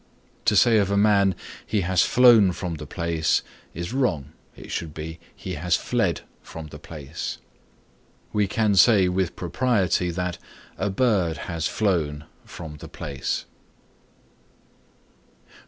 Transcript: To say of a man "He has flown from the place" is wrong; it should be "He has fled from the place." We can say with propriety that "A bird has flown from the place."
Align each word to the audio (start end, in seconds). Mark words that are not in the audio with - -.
To 0.45 0.55
say 0.55 0.79
of 0.79 0.89
a 0.89 0.97
man 0.97 1.35
"He 1.63 1.81
has 1.81 2.01
flown 2.01 2.53
from 2.53 2.77
the 2.77 2.87
place" 2.87 3.43
is 3.75 3.93
wrong; 3.93 4.31
it 4.55 4.71
should 4.71 4.95
be 4.95 5.19
"He 5.35 5.53
has 5.53 5.75
fled 5.75 6.21
from 6.41 6.69
the 6.69 6.79
place." 6.79 7.37
We 8.33 8.47
can 8.47 8.73
say 8.73 9.07
with 9.09 9.35
propriety 9.35 10.09
that 10.09 10.39
"A 10.75 10.89
bird 10.89 11.37
has 11.45 11.67
flown 11.67 12.23
from 12.47 12.77
the 12.77 12.89
place." 12.89 13.45